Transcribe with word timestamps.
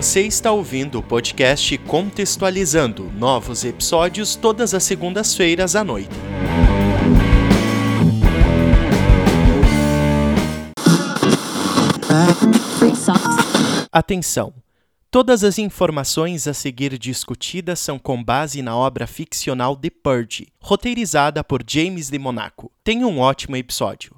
Você 0.00 0.20
está 0.20 0.52
ouvindo 0.52 1.00
o 1.00 1.02
podcast 1.02 1.76
Contextualizando 1.78 3.10
novos 3.16 3.64
episódios 3.64 4.36
todas 4.36 4.72
as 4.72 4.84
segundas-feiras 4.84 5.74
à 5.74 5.82
noite. 5.82 6.14
Atenção! 13.90 14.54
Todas 15.10 15.42
as 15.42 15.58
informações 15.58 16.46
a 16.46 16.54
seguir 16.54 16.96
discutidas 16.96 17.80
são 17.80 17.98
com 17.98 18.22
base 18.22 18.62
na 18.62 18.76
obra 18.76 19.04
ficcional 19.04 19.74
The 19.74 19.90
Purge, 19.90 20.46
roteirizada 20.60 21.42
por 21.42 21.64
James 21.66 22.08
de 22.08 22.20
Monaco. 22.20 22.70
Tenha 22.84 23.04
um 23.04 23.18
ótimo 23.18 23.56
episódio. 23.56 24.17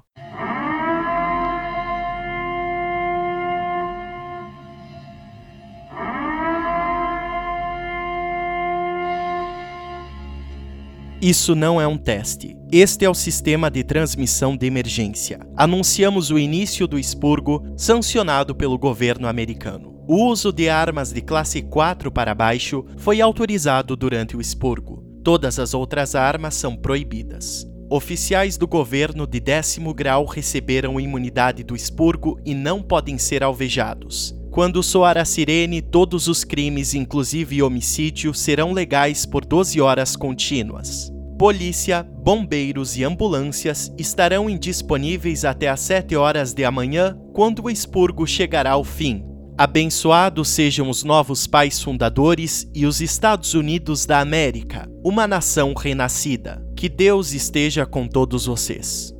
Isso 11.21 11.53
não 11.53 11.79
é 11.79 11.85
um 11.85 11.99
teste. 11.99 12.57
Este 12.71 13.05
é 13.05 13.09
o 13.09 13.13
sistema 13.13 13.69
de 13.69 13.83
transmissão 13.83 14.57
de 14.57 14.65
emergência. 14.65 15.39
Anunciamos 15.55 16.31
o 16.31 16.39
início 16.39 16.87
do 16.87 16.97
expurgo 16.97 17.63
sancionado 17.77 18.55
pelo 18.55 18.75
governo 18.75 19.27
americano. 19.27 20.03
O 20.07 20.25
uso 20.25 20.51
de 20.51 20.67
armas 20.67 21.13
de 21.13 21.21
classe 21.21 21.61
4 21.61 22.11
para 22.11 22.33
baixo 22.33 22.83
foi 22.97 23.21
autorizado 23.21 23.95
durante 23.95 24.35
o 24.35 24.41
expurgo. 24.41 25.05
Todas 25.23 25.59
as 25.59 25.75
outras 25.75 26.15
armas 26.15 26.55
são 26.55 26.75
proibidas. 26.75 27.67
Oficiais 27.87 28.57
do 28.57 28.67
governo 28.67 29.27
de 29.27 29.39
décimo 29.39 29.93
grau 29.93 30.25
receberam 30.25 30.99
imunidade 30.99 31.63
do 31.63 31.75
expurgo 31.75 32.39
e 32.43 32.55
não 32.55 32.81
podem 32.81 33.19
ser 33.19 33.43
alvejados. 33.43 34.40
Quando 34.51 34.83
soar 34.83 35.17
a 35.17 35.23
sirene, 35.23 35.81
todos 35.81 36.27
os 36.27 36.43
crimes, 36.43 36.93
inclusive 36.93 37.63
homicídio, 37.63 38.33
serão 38.33 38.73
legais 38.73 39.25
por 39.25 39.45
12 39.45 39.79
horas 39.79 40.17
contínuas. 40.17 41.09
Polícia, 41.39 42.03
bombeiros 42.03 42.97
e 42.97 43.03
ambulâncias 43.05 43.93
estarão 43.97 44.49
indisponíveis 44.49 45.45
até 45.45 45.69
às 45.69 45.79
7 45.79 46.17
horas 46.17 46.53
de 46.53 46.65
amanhã, 46.65 47.17
quando 47.33 47.63
o 47.63 47.69
expurgo 47.69 48.27
chegará 48.27 48.71
ao 48.71 48.83
fim. 48.83 49.23
Abençoados 49.57 50.49
sejam 50.49 50.89
os 50.89 51.01
novos 51.01 51.47
pais 51.47 51.81
fundadores 51.81 52.69
e 52.75 52.85
os 52.85 52.99
Estados 52.99 53.53
Unidos 53.53 54.05
da 54.05 54.19
América, 54.19 54.85
uma 55.01 55.25
nação 55.25 55.73
renascida. 55.73 56.61
Que 56.75 56.89
Deus 56.89 57.31
esteja 57.31 57.85
com 57.85 58.05
todos 58.05 58.47
vocês. 58.47 59.13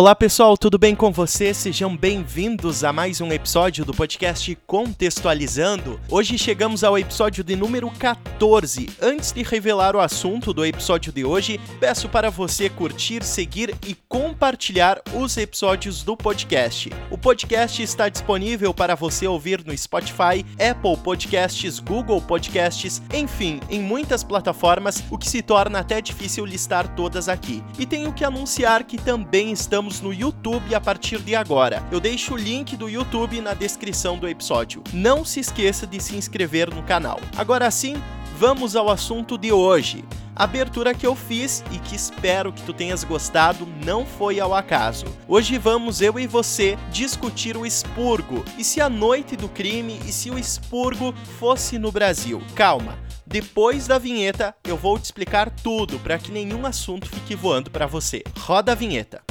Olá 0.00 0.14
pessoal, 0.14 0.56
tudo 0.56 0.78
bem 0.78 0.96
com 0.96 1.12
vocês? 1.12 1.58
Sejam 1.58 1.94
bem-vindos 1.94 2.84
a 2.84 2.90
mais 2.90 3.20
um 3.20 3.30
episódio 3.30 3.84
do 3.84 3.92
podcast 3.92 4.56
Contextualizando. 4.66 6.00
Hoje 6.08 6.38
chegamos 6.38 6.82
ao 6.82 6.96
episódio 6.96 7.44
de 7.44 7.54
número 7.54 7.90
14. 7.90 8.88
Antes 8.98 9.30
de 9.30 9.42
revelar 9.42 9.94
o 9.94 10.00
assunto 10.00 10.54
do 10.54 10.64
episódio 10.64 11.12
de 11.12 11.22
hoje, 11.22 11.60
peço 11.78 12.08
para 12.08 12.30
você 12.30 12.70
curtir, 12.70 13.22
seguir 13.22 13.76
e 13.86 13.94
compartilhar 14.08 15.02
os 15.12 15.36
episódios 15.36 16.02
do 16.02 16.16
podcast. 16.16 16.90
O 17.10 17.18
podcast 17.18 17.82
está 17.82 18.08
disponível 18.08 18.72
para 18.72 18.94
você 18.94 19.26
ouvir 19.26 19.62
no 19.66 19.76
Spotify, 19.76 20.46
Apple 20.58 20.96
Podcasts, 21.04 21.78
Google 21.78 22.22
Podcasts, 22.22 23.02
enfim, 23.12 23.60
em 23.68 23.80
muitas 23.80 24.24
plataformas, 24.24 25.04
o 25.10 25.18
que 25.18 25.28
se 25.28 25.42
torna 25.42 25.80
até 25.80 26.00
difícil 26.00 26.46
listar 26.46 26.88
todas 26.96 27.28
aqui. 27.28 27.62
E 27.78 27.84
tenho 27.84 28.14
que 28.14 28.24
anunciar 28.24 28.84
que 28.84 28.96
também 28.96 29.52
estamos 29.52 29.89
estamos 29.90 30.00
no 30.00 30.14
YouTube 30.14 30.74
a 30.74 30.80
partir 30.80 31.18
de 31.18 31.34
agora. 31.34 31.82
Eu 31.90 31.98
deixo 31.98 32.34
o 32.34 32.36
link 32.36 32.76
do 32.76 32.88
YouTube 32.88 33.40
na 33.40 33.54
descrição 33.54 34.16
do 34.16 34.28
episódio. 34.28 34.82
Não 34.92 35.24
se 35.24 35.40
esqueça 35.40 35.86
de 35.86 36.00
se 36.00 36.16
inscrever 36.16 36.72
no 36.72 36.82
canal. 36.82 37.18
Agora 37.36 37.68
sim, 37.70 38.00
vamos 38.38 38.76
ao 38.76 38.88
assunto 38.88 39.36
de 39.36 39.50
hoje. 39.50 40.04
A 40.36 40.44
abertura 40.44 40.94
que 40.94 41.06
eu 41.06 41.16
fiz 41.16 41.64
e 41.72 41.78
que 41.78 41.96
espero 41.96 42.52
que 42.52 42.62
tu 42.62 42.72
tenhas 42.72 43.02
gostado 43.02 43.66
não 43.84 44.06
foi 44.06 44.38
ao 44.38 44.54
acaso. 44.54 45.06
Hoje 45.26 45.58
vamos 45.58 46.00
eu 46.00 46.18
e 46.18 46.26
você 46.26 46.78
discutir 46.92 47.56
o 47.56 47.66
expurgo 47.66 48.44
e 48.56 48.62
se 48.62 48.80
a 48.80 48.88
noite 48.88 49.36
do 49.36 49.48
crime 49.48 50.00
e 50.06 50.12
se 50.12 50.30
o 50.30 50.38
expurgo 50.38 51.12
fosse 51.38 51.78
no 51.78 51.90
Brasil. 51.90 52.40
Calma. 52.54 52.96
Depois 53.26 53.86
da 53.86 53.98
vinheta, 53.98 54.54
eu 54.64 54.76
vou 54.76 54.98
te 54.98 55.04
explicar 55.04 55.50
tudo 55.50 55.98
para 55.98 56.18
que 56.18 56.32
nenhum 56.32 56.64
assunto 56.64 57.08
fique 57.08 57.34
voando 57.34 57.70
para 57.70 57.86
você. 57.86 58.22
Roda 58.38 58.72
a 58.72 58.74
vinheta. 58.74 59.22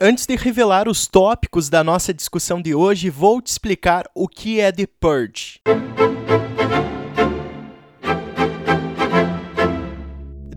Antes 0.00 0.26
de 0.26 0.36
revelar 0.36 0.86
os 0.86 1.08
tópicos 1.08 1.68
da 1.68 1.82
nossa 1.82 2.14
discussão 2.14 2.62
de 2.62 2.72
hoje, 2.72 3.10
vou 3.10 3.42
te 3.42 3.48
explicar 3.48 4.08
o 4.14 4.28
que 4.28 4.60
é 4.60 4.70
The 4.70 4.86
Purge. 5.00 5.60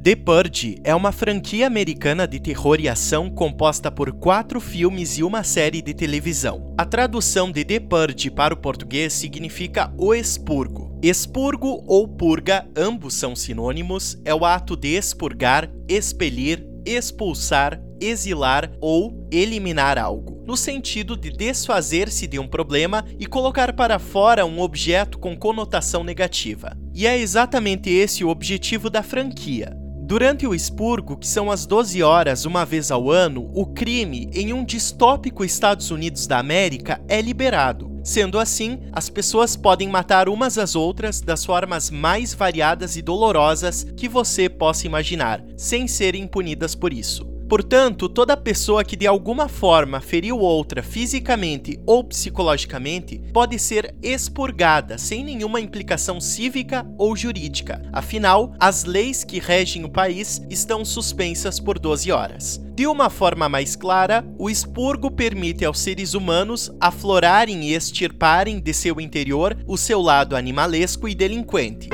The 0.03 0.16
Purge 0.16 0.80
é 0.84 0.94
uma 0.94 1.12
franquia 1.12 1.66
americana 1.66 2.28
de 2.28 2.40
terror 2.40 2.80
e 2.80 2.88
ação 2.88 3.31
composta 3.31 3.90
por 3.90 4.12
quatro 4.13 4.59
filmes 4.59 5.18
e 5.18 5.24
uma 5.24 5.44
série 5.44 5.81
de 5.81 5.96
televisão. 5.96 6.75
A 6.78 6.85
tradução 6.85 7.51
de 7.51 7.66
The 7.66 7.80
Purge 7.80 8.30
para 8.30 8.53
o 8.53 8.57
português 8.57 9.12
significa 9.12 9.91
o 9.97 10.13
expurgo. 10.13 11.00
Expurgo 11.01 11.84
ou 11.88 12.07
purga, 12.07 12.68
ambos 12.78 13.16
são 13.16 13.35
sinônimos, 13.35 14.22
é 14.24 14.35
o 14.35 14.46
ato 14.46 14.75
de 14.75 14.90
expurgar, 14.90 15.68
expelir, 15.88 16.63
expulsar, 16.86 17.81
exilar 18.00 18.72
ou 18.80 19.28
eliminar 19.31 19.97
algo, 19.97 20.44
no 20.46 20.58
sentido 20.58 21.16
de 21.16 21.30
desfazer-se 21.30 22.28
de 22.28 22.40
um 22.40 22.47
problema 22.47 23.06
e 23.19 23.25
colocar 23.25 23.74
para 23.74 24.00
fora 24.00 24.46
um 24.46 24.59
objeto 24.59 25.19
com 25.19 25.38
conotação 25.38 26.03
negativa. 26.03 26.75
E 26.94 27.06
é 27.06 27.18
exatamente 27.18 27.90
esse 27.90 28.24
o 28.24 28.30
objetivo 28.30 28.90
da 28.90 29.03
franquia. 29.03 29.78
Durante 30.03 30.46
o 30.46 30.53
expurgo, 30.53 31.16
que 31.16 31.28
são 31.28 31.50
as 31.50 31.66
12 31.66 32.03
horas 32.03 32.44
uma 32.44 32.66
vez 32.66 32.92
ao 32.92 33.09
ano, 33.09 33.50
o 33.53 33.66
crime 33.66 34.30
em 34.34 34.52
um 34.52 34.66
distópico 34.66 35.46
Estados 35.46 35.90
Unidos 35.90 36.28
da 36.28 36.38
América 36.38 37.02
é 37.08 37.22
liberado. 37.22 37.91
Sendo 38.03 38.39
assim, 38.39 38.79
as 38.91 39.09
pessoas 39.09 39.56
podem 39.56 39.88
matar 39.88 40.28
umas 40.28 40.57
às 40.57 40.75
outras 40.75 41.22
das 41.22 41.45
formas 41.45 41.89
mais 41.89 42.34
variadas 42.34 42.95
e 42.97 43.01
dolorosas 43.01 43.84
que 43.95 44.09
você 44.09 44.50
possa 44.50 44.88
imaginar, 44.88 45.44
sem 45.56 45.88
serem 45.88 46.25
punidas 46.28 46.73
por 46.73 46.91
isso. 46.91 47.31
Portanto, 47.51 48.07
toda 48.07 48.38
pessoa 48.38 48.81
que 48.81 48.95
de 48.95 49.06
alguma 49.06 49.50
forma 49.50 50.00
feriu 50.00 50.39
outra 50.39 50.81
fisicamente 50.81 51.78
ou 51.85 52.01
psicologicamente 52.01 53.22
pode 53.34 53.59
ser 53.59 53.94
expurgada 54.01 54.97
sem 54.97 55.22
nenhuma 55.22 55.59
implicação 55.59 56.22
cívica 56.22 56.88
ou 56.97 57.13
jurídica. 57.13 57.81
Afinal, 57.91 58.53
as 58.57 58.85
leis 58.85 59.25
que 59.25 59.38
regem 59.38 59.84
o 59.84 59.89
país 59.89 60.41
estão 60.50 60.85
suspensas 60.85 61.59
por 61.59 61.78
12 61.78 62.09
horas. 62.09 62.62
De 62.73 62.88
uma 62.88 63.09
forma 63.09 63.50
mais 63.50 63.75
clara, 63.75 64.25
o 64.39 64.50
expurgo 64.50 65.12
permite 65.12 65.66
aos 65.66 65.81
seres 65.81 66.13
humanos 66.13 66.72
aflorarem 66.79 67.66
e 67.66 67.73
extirparem 67.73 68.62
de 68.62 68.73
seu 68.73 69.01
interior 69.01 69.57
o 69.68 69.75
seu 69.75 70.01
lado 70.01 70.38
animalesco 70.38 71.06
e 71.06 71.13
delinquente. 71.13 71.89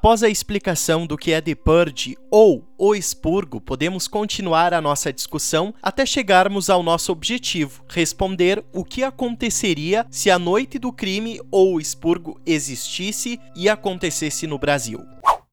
Após 0.00 0.22
a 0.22 0.30
explicação 0.30 1.06
do 1.06 1.14
que 1.14 1.30
é 1.30 1.42
The 1.42 1.54
Purge 1.54 2.16
ou 2.30 2.66
o 2.78 2.94
expurgo, 2.94 3.60
podemos 3.60 4.08
continuar 4.08 4.72
a 4.72 4.80
nossa 4.80 5.12
discussão 5.12 5.74
até 5.82 6.06
chegarmos 6.06 6.70
ao 6.70 6.82
nosso 6.82 7.12
objetivo, 7.12 7.84
responder 7.86 8.64
o 8.72 8.82
que 8.82 9.04
aconteceria 9.04 10.06
se 10.10 10.30
a 10.30 10.38
noite 10.38 10.78
do 10.78 10.90
crime 10.90 11.38
ou 11.50 11.74
o 11.74 11.78
expurgo 11.78 12.40
existisse 12.46 13.38
e 13.54 13.68
acontecesse 13.68 14.46
no 14.46 14.58
Brasil. 14.58 15.04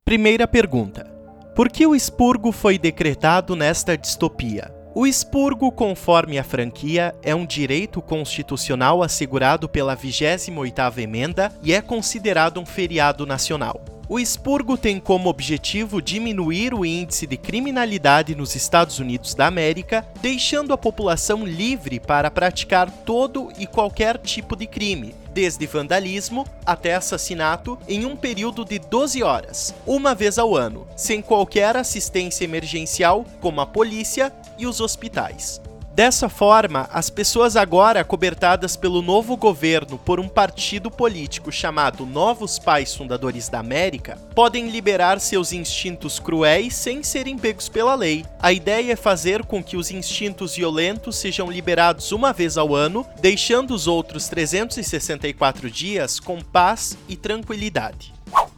Primeira 0.05 0.47
pergunta: 0.47 1.03
Por 1.53 1.69
que 1.69 1.85
o 1.85 1.93
expurgo 1.93 2.53
foi 2.53 2.77
decretado 2.77 3.53
nesta 3.53 3.97
distopia? 3.97 4.73
O 4.95 5.05
expurgo, 5.05 5.69
conforme 5.73 6.39
a 6.39 6.43
franquia, 6.45 7.13
é 7.21 7.35
um 7.35 7.45
direito 7.45 8.01
constitucional 8.01 9.03
assegurado 9.03 9.67
pela 9.67 9.97
28ª 9.97 10.99
emenda 10.99 11.51
e 11.61 11.73
é 11.73 11.81
considerado 11.81 12.61
um 12.61 12.65
feriado 12.65 13.25
nacional. 13.25 13.96
O 14.09 14.17
expurgo 14.17 14.77
tem 14.77 15.01
como 15.01 15.27
objetivo 15.27 16.01
diminuir 16.01 16.73
o 16.73 16.85
índice 16.85 17.27
de 17.27 17.35
criminalidade 17.35 18.33
nos 18.35 18.55
Estados 18.55 18.99
Unidos 18.99 19.35
da 19.35 19.47
América, 19.47 20.07
deixando 20.21 20.71
a 20.71 20.77
população 20.77 21.45
livre 21.45 21.99
para 21.99 22.31
praticar 22.31 22.89
todo 22.89 23.51
e 23.59 23.67
qualquer 23.67 24.17
tipo 24.17 24.55
de 24.55 24.65
crime, 24.65 25.13
desde 25.33 25.67
vandalismo 25.67 26.45
até 26.65 26.95
assassinato, 26.95 27.77
em 27.85 28.05
um 28.05 28.15
período 28.15 28.63
de 28.63 28.79
12 28.79 29.21
horas, 29.23 29.75
uma 29.85 30.15
vez 30.15 30.39
ao 30.39 30.55
ano, 30.55 30.87
sem 30.95 31.21
qualquer 31.21 31.75
assistência 31.75 32.45
emergencial, 32.45 33.25
como 33.41 33.59
a 33.59 33.65
polícia 33.65 34.31
e 34.57 34.65
os 34.65 34.79
hospitais. 34.79 35.59
Dessa 35.97 36.29
forma, 36.29 36.87
as 36.93 37.09
pessoas 37.09 37.55
agora 37.55 38.03
cobertadas 38.03 38.75
pelo 38.75 39.01
novo 39.01 39.35
governo 39.35 39.97
por 39.97 40.19
um 40.19 40.27
partido 40.29 40.91
político 40.91 41.51
chamado 41.51 42.05
Novos 42.05 42.59
Pais 42.59 42.93
Fundadores 42.93 43.49
da 43.49 43.57
América 43.57 44.15
podem 44.35 44.69
liberar 44.69 45.19
seus 45.19 45.51
instintos 45.51 46.19
cruéis 46.19 46.75
sem 46.75 47.01
serem 47.01 47.35
pegos 47.35 47.67
pela 47.67 47.95
lei. 47.95 48.23
A 48.39 48.53
ideia 48.53 48.93
é 48.93 48.95
fazer 48.95 49.43
com 49.43 49.63
que 49.63 49.75
os 49.75 49.89
instintos 49.89 50.55
violentos 50.55 51.15
sejam 51.15 51.49
liberados 51.49 52.11
uma 52.11 52.31
vez 52.31 52.59
ao 52.59 52.75
ano, 52.75 53.03
deixando 53.19 53.73
os 53.73 53.87
outros 53.87 54.27
364 54.27 55.67
dias 55.67 56.19
com 56.19 56.39
paz 56.39 56.95
e 57.09 57.15
tranquilidade. 57.15 58.13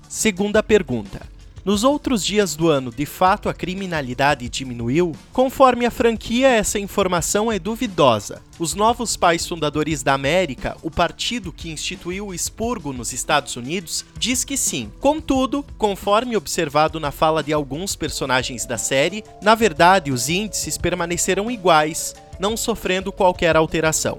Segunda 0.09 0.62
pergunta. 0.62 1.38
Nos 1.65 1.83
outros 1.83 2.23
dias 2.23 2.56
do 2.56 2.69
ano, 2.69 2.89
de 2.89 3.06
fato 3.06 3.50
a 3.50 3.53
criminalidade 3.53 4.47
diminuiu? 4.47 5.13
Conforme 5.33 5.85
a 5.85 5.91
franquia, 5.91 6.47
essa 6.47 6.79
informação 6.79 7.51
é 7.51 7.59
duvidosa. 7.59 8.41
Os 8.57 8.73
novos 8.73 9.17
pais 9.17 9.45
fundadores 9.45 10.01
da 10.01 10.13
América, 10.13 10.77
o 10.81 10.89
partido 10.89 11.51
que 11.51 11.69
instituiu 11.69 12.27
o 12.27 12.33
expurgo 12.33 12.94
nos 12.94 13.11
Estados 13.11 13.56
Unidos, 13.57 14.06
diz 14.17 14.45
que 14.45 14.56
sim. 14.56 14.91
Contudo, 15.00 15.65
conforme 15.77 16.38
observado 16.38 17.00
na 17.00 17.11
fala 17.11 17.44
de 17.44 17.51
alguns 17.51 17.95
personagens 17.95 18.65
da 18.65 18.77
série, 18.77 19.23
na 19.41 19.53
verdade 19.53 20.11
os 20.11 20.29
índices 20.29 20.77
permaneceram 20.77 21.51
iguais, 21.51 22.15
não 22.39 22.56
sofrendo 22.56 23.11
qualquer 23.11 23.57
alteração. 23.57 24.17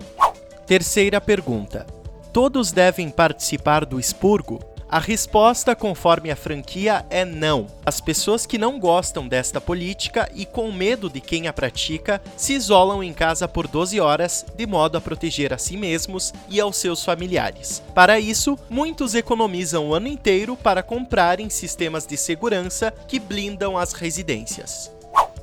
Terceira 0.67 1.21
pergunta: 1.21 1.87
Todos 2.33 2.71
devem 2.71 3.11
participar 3.11 3.85
do 3.85 3.99
expurgo? 3.99 4.61
A 4.93 4.99
resposta, 4.99 5.77
conforme 5.77 6.33
a 6.33 6.37
franquia, 6.37 7.07
é 7.09 7.25
não. 7.25 7.69
As 7.87 8.01
pessoas 8.01 8.45
que 8.45 8.59
não 8.59 8.77
gostam 8.81 9.29
desta 9.29 9.61
política 9.61 10.29
e 10.35 10.45
com 10.45 10.73
medo 10.73 11.09
de 11.09 11.21
quem 11.21 11.47
a 11.47 11.53
pratica 11.53 12.21
se 12.37 12.55
isolam 12.55 13.01
em 13.01 13.13
casa 13.13 13.47
por 13.47 13.69
12 13.69 14.01
horas, 14.01 14.45
de 14.57 14.67
modo 14.67 14.99
a 14.99 15.01
proteger 15.01 15.55
a 15.55 15.59
si 15.59 15.77
mesmos 15.77 16.35
e 16.49 16.61
aos 16.61 16.77
seus 16.77 17.05
familiares. 17.05 17.81
Para 17.95 18.19
isso, 18.19 18.59
muitos 18.69 19.15
economizam 19.15 19.91
o 19.91 19.95
ano 19.95 20.09
inteiro 20.09 20.57
para 20.57 20.83
comprarem 20.83 21.49
sistemas 21.49 22.05
de 22.05 22.17
segurança 22.17 22.93
que 23.07 23.21
blindam 23.21 23.79
as 23.79 23.93
residências. 23.93 24.91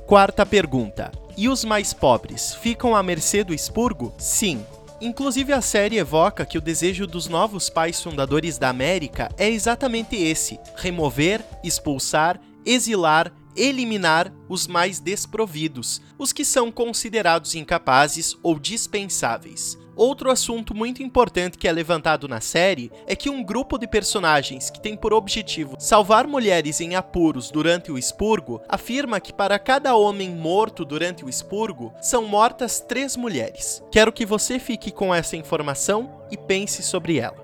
Quarta 0.06 0.44
pergunta: 0.44 1.10
E 1.38 1.48
os 1.48 1.64
mais 1.64 1.94
pobres 1.94 2.54
ficam 2.54 2.94
à 2.94 3.02
mercê 3.02 3.42
do 3.42 3.54
expurgo? 3.54 4.12
Sim, 4.18 4.62
Inclusive, 5.00 5.52
a 5.52 5.60
série 5.60 5.98
evoca 5.98 6.44
que 6.44 6.58
o 6.58 6.60
desejo 6.60 7.06
dos 7.06 7.28
novos 7.28 7.70
pais 7.70 8.02
fundadores 8.02 8.58
da 8.58 8.68
América 8.68 9.28
é 9.38 9.48
exatamente 9.48 10.16
esse: 10.16 10.58
remover, 10.76 11.44
expulsar, 11.62 12.40
exilar, 12.66 13.32
eliminar 13.54 14.32
os 14.48 14.66
mais 14.66 14.98
desprovidos, 14.98 16.00
os 16.18 16.32
que 16.32 16.44
são 16.44 16.72
considerados 16.72 17.54
incapazes 17.54 18.36
ou 18.42 18.58
dispensáveis. 18.58 19.78
Outro 19.98 20.30
assunto 20.30 20.76
muito 20.76 21.02
importante 21.02 21.58
que 21.58 21.66
é 21.66 21.72
levantado 21.72 22.28
na 22.28 22.40
série 22.40 22.92
é 23.04 23.16
que 23.16 23.28
um 23.28 23.42
grupo 23.42 23.76
de 23.76 23.88
personagens 23.88 24.70
que 24.70 24.80
tem 24.80 24.96
por 24.96 25.12
objetivo 25.12 25.74
salvar 25.76 26.24
mulheres 26.24 26.80
em 26.80 26.94
apuros 26.94 27.50
durante 27.50 27.90
o 27.90 27.98
expurgo 27.98 28.62
afirma 28.68 29.18
que 29.18 29.32
para 29.32 29.58
cada 29.58 29.96
homem 29.96 30.30
morto 30.30 30.84
durante 30.84 31.24
o 31.24 31.28
expurgo 31.28 31.92
são 32.00 32.28
mortas 32.28 32.78
três 32.78 33.16
mulheres. 33.16 33.82
Quero 33.90 34.12
que 34.12 34.24
você 34.24 34.60
fique 34.60 34.92
com 34.92 35.12
essa 35.12 35.36
informação 35.36 36.22
e 36.30 36.36
pense 36.36 36.80
sobre 36.80 37.18
ela. 37.18 37.36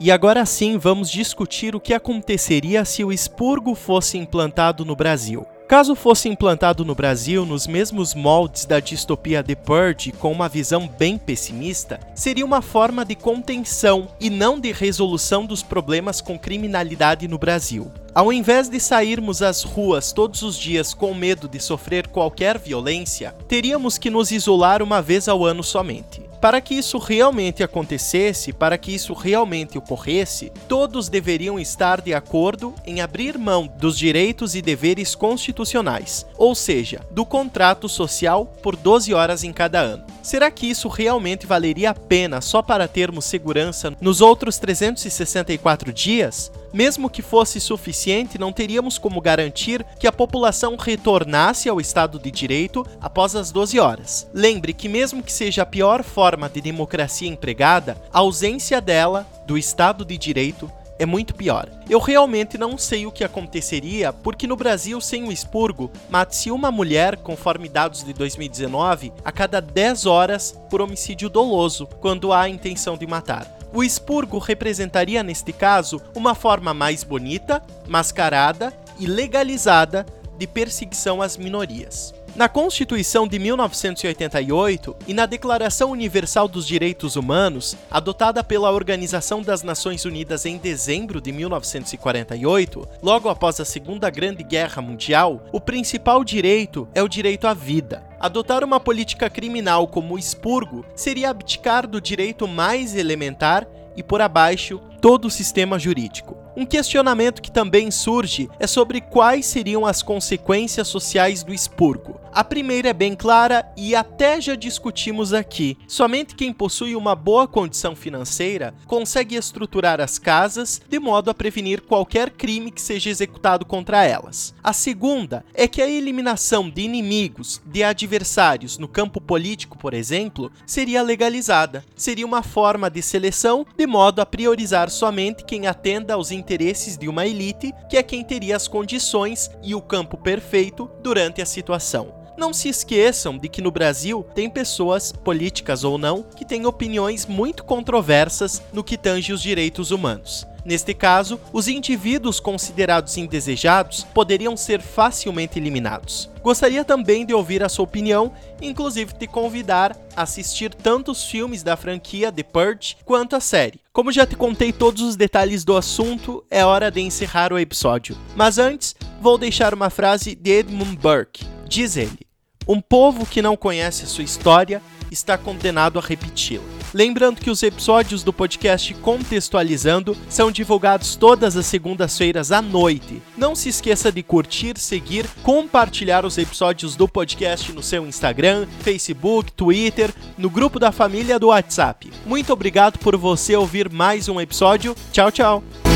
E 0.00 0.10
agora 0.10 0.44
sim 0.44 0.78
vamos 0.78 1.08
discutir 1.08 1.76
o 1.76 1.80
que 1.80 1.94
aconteceria 1.94 2.84
se 2.84 3.04
o 3.04 3.12
expurgo 3.12 3.76
fosse 3.76 4.18
implantado 4.18 4.84
no 4.84 4.96
Brasil. 4.96 5.46
Caso 5.72 5.94
fosse 5.94 6.28
implantado 6.28 6.84
no 6.84 6.94
Brasil 6.94 7.46
nos 7.46 7.66
mesmos 7.66 8.14
moldes 8.14 8.66
da 8.66 8.78
distopia 8.78 9.42
The 9.42 9.54
Purge, 9.54 10.12
com 10.12 10.30
uma 10.30 10.46
visão 10.46 10.86
bem 10.86 11.16
pessimista, 11.16 11.98
seria 12.14 12.44
uma 12.44 12.60
forma 12.60 13.06
de 13.06 13.14
contenção 13.14 14.06
e 14.20 14.28
não 14.28 14.60
de 14.60 14.70
resolução 14.70 15.46
dos 15.46 15.62
problemas 15.62 16.20
com 16.20 16.38
criminalidade 16.38 17.26
no 17.26 17.38
Brasil. 17.38 17.90
Ao 18.14 18.30
invés 18.30 18.68
de 18.68 18.78
sairmos 18.78 19.40
às 19.40 19.62
ruas 19.62 20.12
todos 20.12 20.42
os 20.42 20.58
dias 20.58 20.92
com 20.92 21.14
medo 21.14 21.48
de 21.48 21.58
sofrer 21.58 22.06
qualquer 22.06 22.58
violência, 22.58 23.34
teríamos 23.48 23.96
que 23.96 24.10
nos 24.10 24.30
isolar 24.30 24.82
uma 24.82 25.00
vez 25.00 25.26
ao 25.26 25.42
ano 25.42 25.62
somente. 25.62 26.31
Para 26.42 26.60
que 26.60 26.74
isso 26.74 26.98
realmente 26.98 27.62
acontecesse, 27.62 28.52
para 28.52 28.76
que 28.76 28.92
isso 28.92 29.12
realmente 29.12 29.78
ocorresse, 29.78 30.50
todos 30.66 31.08
deveriam 31.08 31.56
estar 31.56 32.00
de 32.00 32.12
acordo 32.12 32.74
em 32.84 33.00
abrir 33.00 33.38
mão 33.38 33.72
dos 33.78 33.96
direitos 33.96 34.56
e 34.56 34.60
deveres 34.60 35.14
constitucionais, 35.14 36.26
ou 36.36 36.52
seja, 36.56 37.00
do 37.12 37.24
contrato 37.24 37.88
social 37.88 38.44
por 38.60 38.74
12 38.74 39.14
horas 39.14 39.44
em 39.44 39.52
cada 39.52 39.78
ano. 39.78 40.04
Será 40.20 40.50
que 40.50 40.66
isso 40.66 40.88
realmente 40.88 41.46
valeria 41.46 41.90
a 41.90 41.94
pena 41.94 42.40
só 42.40 42.60
para 42.60 42.88
termos 42.88 43.24
segurança 43.24 43.96
nos 44.00 44.20
outros 44.20 44.58
364 44.58 45.92
dias? 45.92 46.50
Mesmo 46.72 47.10
que 47.10 47.22
fosse 47.22 47.60
suficiente, 47.60 48.38
não 48.38 48.52
teríamos 48.52 48.98
como 48.98 49.20
garantir 49.20 49.84
que 49.98 50.06
a 50.06 50.12
população 50.12 50.76
retornasse 50.76 51.68
ao 51.68 51.80
Estado 51.80 52.18
de 52.18 52.30
Direito 52.30 52.86
após 53.00 53.36
as 53.36 53.52
12 53.52 53.78
horas. 53.78 54.28
Lembre 54.32 54.72
que, 54.72 54.88
mesmo 54.88 55.22
que 55.22 55.32
seja 55.32 55.62
a 55.62 55.66
pior 55.66 56.02
forma 56.02 56.48
de 56.48 56.60
democracia 56.60 57.28
empregada, 57.28 57.96
a 58.12 58.20
ausência 58.20 58.80
dela, 58.80 59.26
do 59.46 59.58
Estado 59.58 60.04
de 60.04 60.16
Direito, 60.16 60.70
é 60.98 61.06
muito 61.06 61.34
pior. 61.34 61.68
Eu 61.90 61.98
realmente 61.98 62.56
não 62.56 62.78
sei 62.78 63.06
o 63.06 63.12
que 63.12 63.24
aconteceria, 63.24 64.12
porque 64.12 64.46
no 64.46 64.56
Brasil, 64.56 65.00
sem 65.00 65.24
o 65.24 65.32
expurgo, 65.32 65.90
mate-se 66.08 66.50
uma 66.50 66.70
mulher, 66.70 67.16
conforme 67.16 67.68
dados 67.68 68.04
de 68.04 68.12
2019, 68.12 69.12
a 69.24 69.32
cada 69.32 69.60
10 69.60 70.06
horas 70.06 70.56
por 70.70 70.80
homicídio 70.80 71.28
doloso, 71.28 71.86
quando 72.00 72.32
há 72.32 72.42
a 72.42 72.48
intenção 72.48 72.96
de 72.96 73.06
matar. 73.06 73.61
O 73.74 73.82
expurgo 73.82 74.38
representaria, 74.38 75.22
neste 75.22 75.52
caso, 75.52 76.00
uma 76.14 76.34
forma 76.34 76.74
mais 76.74 77.02
bonita, 77.02 77.62
mascarada 77.88 78.72
e 78.98 79.06
legalizada 79.06 80.04
de 80.38 80.46
perseguição 80.46 81.22
às 81.22 81.36
minorias. 81.36 82.12
Na 82.34 82.48
Constituição 82.48 83.28
de 83.28 83.38
1988 83.38 84.96
e 85.06 85.12
na 85.12 85.26
Declaração 85.26 85.90
Universal 85.90 86.48
dos 86.48 86.66
Direitos 86.66 87.14
Humanos, 87.14 87.76
adotada 87.90 88.42
pela 88.42 88.70
Organização 88.70 89.42
das 89.42 89.62
Nações 89.62 90.06
Unidas 90.06 90.46
em 90.46 90.56
dezembro 90.56 91.20
de 91.20 91.30
1948, 91.30 92.88
logo 93.02 93.28
após 93.28 93.60
a 93.60 93.66
Segunda 93.66 94.08
Grande 94.08 94.42
Guerra 94.42 94.80
Mundial, 94.80 95.42
o 95.52 95.60
principal 95.60 96.24
direito 96.24 96.88
é 96.94 97.02
o 97.02 97.08
direito 97.08 97.46
à 97.46 97.52
vida. 97.52 98.02
Adotar 98.22 98.62
uma 98.62 98.78
política 98.78 99.28
criminal 99.28 99.88
como 99.88 100.14
o 100.14 100.18
expurgo 100.18 100.86
seria 100.94 101.30
abdicar 101.30 101.88
do 101.88 102.00
direito 102.00 102.46
mais 102.46 102.94
elementar 102.94 103.66
e 103.96 104.02
por 104.02 104.20
abaixo 104.20 104.80
todo 105.00 105.24
o 105.24 105.30
sistema 105.30 105.76
jurídico. 105.76 106.41
Um 106.54 106.66
questionamento 106.66 107.40
que 107.40 107.50
também 107.50 107.90
surge 107.90 108.50
é 108.58 108.66
sobre 108.66 109.00
quais 109.00 109.46
seriam 109.46 109.86
as 109.86 110.02
consequências 110.02 110.86
sociais 110.86 111.42
do 111.42 111.54
expurgo. 111.54 112.20
A 112.30 112.42
primeira 112.42 112.88
é 112.88 112.92
bem 112.94 113.14
clara 113.14 113.70
e 113.76 113.94
até 113.94 114.40
já 114.40 114.54
discutimos 114.54 115.34
aqui. 115.34 115.76
Somente 115.86 116.34
quem 116.34 116.50
possui 116.50 116.96
uma 116.96 117.14
boa 117.14 117.46
condição 117.46 117.94
financeira 117.94 118.74
consegue 118.86 119.36
estruturar 119.36 120.00
as 120.00 120.18
casas 120.18 120.80
de 120.88 120.98
modo 120.98 121.30
a 121.30 121.34
prevenir 121.34 121.82
qualquer 121.82 122.30
crime 122.30 122.70
que 122.70 122.80
seja 122.80 123.10
executado 123.10 123.66
contra 123.66 124.04
elas. 124.04 124.54
A 124.62 124.72
segunda 124.72 125.44
é 125.52 125.68
que 125.68 125.82
a 125.82 125.88
eliminação 125.88 126.70
de 126.70 126.82
inimigos, 126.82 127.60
de 127.66 127.82
adversários 127.82 128.78
no 128.78 128.88
campo 128.88 129.20
político, 129.20 129.76
por 129.76 129.92
exemplo, 129.92 130.50
seria 130.66 131.02
legalizada. 131.02 131.84
Seria 131.94 132.26
uma 132.26 132.42
forma 132.42 132.90
de 132.90 133.02
seleção 133.02 133.66
de 133.76 133.86
modo 133.86 134.20
a 134.20 134.26
priorizar 134.26 134.90
somente 134.90 135.44
quem 135.44 135.66
atenda 135.66 136.14
aos 136.14 136.30
interesses 136.42 136.98
de 136.98 137.08
uma 137.08 137.24
elite, 137.24 137.72
que 137.88 137.96
é 137.96 138.02
quem 138.02 138.24
teria 138.24 138.56
as 138.56 138.66
condições 138.66 139.48
e 139.62 139.76
o 139.76 139.80
campo 139.80 140.16
perfeito 140.16 140.90
durante 141.00 141.40
a 141.40 141.46
situação. 141.46 142.20
Não 142.36 142.52
se 142.52 142.68
esqueçam 142.68 143.38
de 143.38 143.48
que 143.48 143.62
no 143.62 143.70
Brasil 143.70 144.26
tem 144.34 144.50
pessoas, 144.50 145.12
políticas 145.12 145.84
ou 145.84 145.96
não, 145.96 146.24
que 146.24 146.44
têm 146.44 146.66
opiniões 146.66 147.24
muito 147.26 147.62
controversas 147.62 148.60
no 148.72 148.82
que 148.82 148.98
tange 148.98 149.32
os 149.32 149.40
direitos 149.40 149.92
humanos. 149.92 150.44
Neste 150.64 150.94
caso, 150.94 151.40
os 151.52 151.66
indivíduos 151.66 152.38
considerados 152.38 153.16
indesejados 153.16 154.04
poderiam 154.14 154.56
ser 154.56 154.80
facilmente 154.80 155.58
eliminados. 155.58 156.30
Gostaria 156.42 156.84
também 156.84 157.26
de 157.26 157.34
ouvir 157.34 157.62
a 157.62 157.68
sua 157.68 157.84
opinião, 157.84 158.32
inclusive 158.60 159.14
te 159.14 159.26
convidar 159.26 159.96
a 160.16 160.22
assistir 160.22 160.72
tanto 160.72 161.10
os 161.10 161.24
filmes 161.24 161.62
da 161.62 161.76
franquia 161.76 162.32
The 162.32 162.42
Purge 162.42 162.96
quanto 163.04 163.34
a 163.34 163.40
série. 163.40 163.80
Como 163.92 164.12
já 164.12 164.26
te 164.26 164.36
contei 164.36 164.72
todos 164.72 165.02
os 165.02 165.16
detalhes 165.16 165.64
do 165.64 165.76
assunto, 165.76 166.44
é 166.50 166.64
hora 166.64 166.90
de 166.90 167.00
encerrar 167.00 167.52
o 167.52 167.58
episódio. 167.58 168.16
Mas 168.36 168.58
antes, 168.58 168.94
vou 169.20 169.36
deixar 169.36 169.74
uma 169.74 169.90
frase 169.90 170.34
de 170.34 170.50
Edmund 170.50 170.96
Burke. 170.96 171.44
Diz 171.68 171.96
ele: 171.96 172.20
Um 172.66 172.80
povo 172.80 173.26
que 173.26 173.42
não 173.42 173.56
conhece 173.56 174.04
a 174.04 174.08
sua 174.08 174.24
história 174.24 174.82
está 175.10 175.36
condenado 175.36 175.98
a 175.98 176.02
repeti-la. 176.02 176.81
Lembrando 176.94 177.40
que 177.40 177.50
os 177.50 177.62
episódios 177.62 178.22
do 178.22 178.32
podcast 178.32 178.92
Contextualizando 178.94 180.16
são 180.28 180.50
divulgados 180.50 181.16
todas 181.16 181.56
as 181.56 181.66
segundas-feiras 181.66 182.52
à 182.52 182.60
noite. 182.60 183.22
Não 183.36 183.54
se 183.54 183.68
esqueça 183.68 184.12
de 184.12 184.22
curtir, 184.22 184.78
seguir, 184.78 185.26
compartilhar 185.42 186.24
os 186.24 186.38
episódios 186.38 186.96
do 186.96 187.08
podcast 187.08 187.72
no 187.72 187.82
seu 187.82 188.06
Instagram, 188.06 188.66
Facebook, 188.80 189.52
Twitter, 189.52 190.12
no 190.36 190.50
grupo 190.50 190.78
da 190.78 190.92
família 190.92 191.38
do 191.38 191.48
WhatsApp. 191.48 192.12
Muito 192.26 192.52
obrigado 192.52 192.98
por 192.98 193.16
você 193.16 193.56
ouvir 193.56 193.90
mais 193.90 194.28
um 194.28 194.40
episódio. 194.40 194.94
Tchau, 195.12 195.30
tchau! 195.30 195.91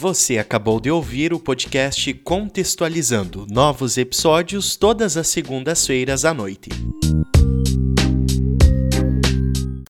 Você 0.00 0.38
acabou 0.38 0.80
de 0.80 0.90
ouvir 0.90 1.34
o 1.34 1.38
podcast 1.38 2.14
Contextualizando 2.24 3.46
novos 3.50 3.98
episódios 3.98 4.74
todas 4.74 5.18
as 5.18 5.28
segundas-feiras 5.28 6.24
à 6.24 6.32
noite. 6.32 6.70